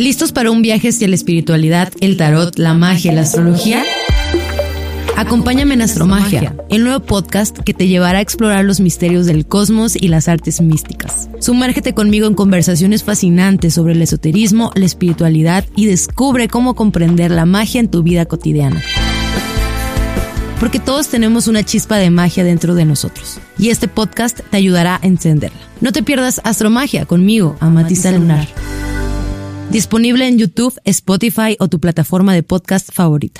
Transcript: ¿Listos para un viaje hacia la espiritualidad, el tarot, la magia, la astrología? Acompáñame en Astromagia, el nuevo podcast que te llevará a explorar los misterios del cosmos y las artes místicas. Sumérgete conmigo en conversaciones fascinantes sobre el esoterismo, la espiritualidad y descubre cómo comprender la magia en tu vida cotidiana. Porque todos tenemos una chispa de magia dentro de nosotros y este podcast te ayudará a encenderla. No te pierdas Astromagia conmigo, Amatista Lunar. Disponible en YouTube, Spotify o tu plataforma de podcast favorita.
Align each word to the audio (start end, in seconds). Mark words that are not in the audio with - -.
¿Listos 0.00 0.32
para 0.32 0.50
un 0.50 0.62
viaje 0.62 0.88
hacia 0.88 1.08
la 1.08 1.14
espiritualidad, 1.14 1.92
el 2.00 2.16
tarot, 2.16 2.58
la 2.58 2.72
magia, 2.72 3.12
la 3.12 3.20
astrología? 3.20 3.84
Acompáñame 5.14 5.74
en 5.74 5.82
Astromagia, 5.82 6.56
el 6.70 6.84
nuevo 6.84 7.00
podcast 7.00 7.58
que 7.58 7.74
te 7.74 7.86
llevará 7.86 8.20
a 8.20 8.22
explorar 8.22 8.64
los 8.64 8.80
misterios 8.80 9.26
del 9.26 9.44
cosmos 9.44 9.96
y 9.96 10.08
las 10.08 10.26
artes 10.26 10.62
místicas. 10.62 11.28
Sumérgete 11.38 11.92
conmigo 11.92 12.26
en 12.26 12.32
conversaciones 12.32 13.04
fascinantes 13.04 13.74
sobre 13.74 13.92
el 13.92 14.00
esoterismo, 14.00 14.72
la 14.74 14.86
espiritualidad 14.86 15.66
y 15.76 15.84
descubre 15.84 16.48
cómo 16.48 16.74
comprender 16.74 17.30
la 17.30 17.44
magia 17.44 17.80
en 17.80 17.90
tu 17.90 18.02
vida 18.02 18.24
cotidiana. 18.24 18.82
Porque 20.60 20.78
todos 20.78 21.08
tenemos 21.08 21.46
una 21.46 21.62
chispa 21.62 21.98
de 21.98 22.08
magia 22.08 22.42
dentro 22.42 22.74
de 22.74 22.86
nosotros 22.86 23.38
y 23.58 23.68
este 23.68 23.86
podcast 23.86 24.40
te 24.50 24.56
ayudará 24.56 24.98
a 25.02 25.06
encenderla. 25.06 25.60
No 25.82 25.92
te 25.92 26.02
pierdas 26.02 26.40
Astromagia 26.42 27.04
conmigo, 27.04 27.58
Amatista 27.60 28.10
Lunar. 28.12 28.48
Disponible 29.70 30.26
en 30.26 30.36
YouTube, 30.36 30.74
Spotify 30.84 31.56
o 31.60 31.68
tu 31.68 31.78
plataforma 31.78 32.34
de 32.34 32.42
podcast 32.42 32.90
favorita. 32.92 33.38